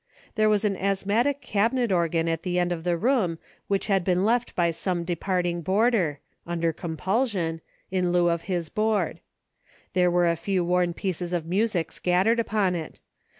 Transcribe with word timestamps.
There 0.33 0.49
Avas 0.49 0.65
an 0.65 0.75
asthmatic 0.77 1.41
cabinet 1.43 1.91
organ 1.91 2.27
at 2.27 2.41
the 2.41 2.57
end 2.57 2.71
of 2.71 2.83
the 2.83 2.97
room 2.97 3.37
Avhich 3.69 3.85
had 3.85 4.03
been 4.03 4.25
left 4.25 4.55
by 4.55 4.71
some 4.71 5.03
depart 5.03 5.45
ing 5.45 5.61
boarder, 5.61 6.19
(under 6.47 6.73
compulsion) 6.73 7.61
in 7.91 8.11
lieu 8.11 8.27
of 8.29 8.41
his 8.49 8.67
board. 8.69 9.19
There 9.93 10.09
Avere 10.09 10.31
a 10.31 10.35
few 10.35 10.65
Avorn 10.65 10.95
pieces 10.95 11.33
of 11.33 11.45
music 11.45 11.91
scattered 11.91 12.39
upon 12.39 12.73
it. 12.73 12.99